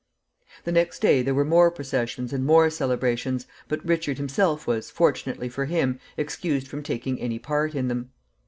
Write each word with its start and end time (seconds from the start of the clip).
The 0.63 0.71
next 0.71 0.97
day 0.97 1.21
there 1.21 1.35
were 1.35 1.45
more 1.45 1.69
processions 1.69 2.33
and 2.33 2.43
more 2.43 2.71
celebrations, 2.71 3.45
but 3.67 3.85
Richard 3.85 4.17
himself 4.17 4.65
was, 4.65 4.89
fortunately 4.89 5.47
for 5.47 5.65
him, 5.65 5.99
excused 6.17 6.67
from 6.67 6.81
taking 6.81 7.21
any 7.21 7.37
part 7.37 7.75
in 7.75 7.87
them. 7.87 8.09